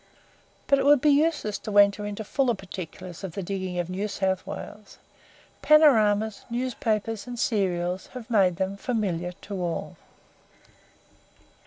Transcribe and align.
But 0.65 0.79
it 0.79 0.85
would 0.85 0.99
be 0.99 1.11
useless 1.11 1.59
to 1.59 1.77
enter 1.77 2.07
into 2.07 2.23
fuller 2.23 2.55
particulars 2.55 3.23
of 3.23 3.33
the 3.33 3.43
diggings 3.43 3.79
of 3.81 3.87
New 3.87 4.07
South 4.07 4.47
Wales. 4.47 4.97
Panoramas, 5.61 6.43
newspapers, 6.49 7.27
and 7.27 7.37
serials 7.37 8.07
have 8.13 8.27
made 8.27 8.55
them 8.55 8.77
familiar 8.77 9.31
to 9.43 9.53
all. 9.61 9.97